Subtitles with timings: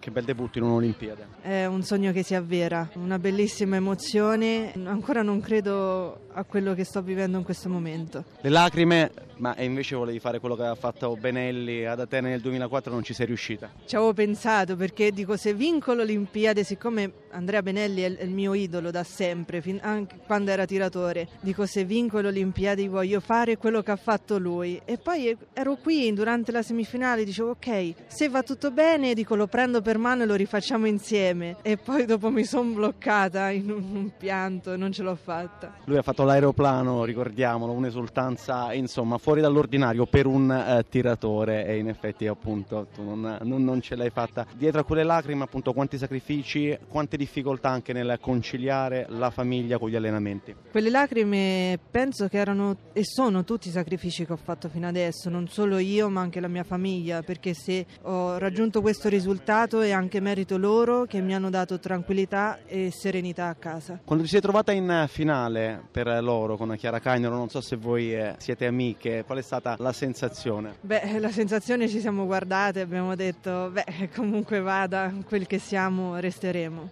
[0.00, 1.26] Che bel debutto in un'Olimpiade.
[1.42, 4.72] È un sogno che si avvera, una bellissima emozione.
[4.84, 8.24] Ancora non credo a quello che sto vivendo in questo momento.
[8.40, 12.90] Le lacrime, ma invece volevi fare quello che aveva fatto Benelli ad Atene nel 2004
[12.90, 13.70] non ci sei riuscita.
[13.84, 18.90] Ci avevo pensato perché dico se vinco l'Olimpiade, siccome Andrea Benelli è il mio idolo
[18.90, 23.96] da sempre, anche quando era tiratore, dico se vinco l'Olimpiade voglio fare quello che ha
[23.96, 24.80] fatto lui.
[24.84, 29.46] E poi ero qui durante la semifinale, dicevo ok, se va tutto bene, dico lo
[29.46, 31.56] prendo per per mano e lo rifacciamo insieme.
[31.62, 35.78] E poi dopo mi sono bloccata in un, un, pianto e non ce l'ho fatta.
[35.86, 41.88] Lui ha fatto l'aeroplano, ricordiamolo, un'esultanza insomma fuori dall'ordinario per un uh, tiratore e in
[41.88, 44.46] effetti appunto tu non, non, non, ce l'hai fatta.
[44.54, 49.88] Dietro a quelle lacrime appunto quanti sacrifici, quante difficoltà anche nel conciliare la famiglia con
[49.88, 50.54] gli allenamenti.
[50.70, 55.28] Quelle lacrime penso che erano e sono tutti i sacrifici che ho fatto fino adesso,
[55.28, 59.90] non solo io ma anche la mia famiglia, perché se ho raggiunto questo risultato è
[59.90, 64.00] anche merito loro che mi hanno dato tranquillità e serenità a casa.
[64.04, 68.14] Quando ti sei trovata in finale per loro con Chiara Cagnero, non so se voi
[68.14, 70.76] eh, siete amiche, qual è stata la sensazione?
[70.80, 76.88] Beh, la sensazione ci siamo guardate abbiamo detto, beh, comunque vada, quel che siamo resteremo.